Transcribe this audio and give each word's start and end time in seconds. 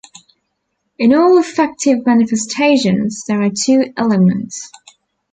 In 0.97 1.13
all 1.13 1.37
affective 1.37 2.07
manifestations 2.07 3.23
there 3.27 3.39
are 3.43 3.51
two 3.51 3.93
elements 3.95 4.71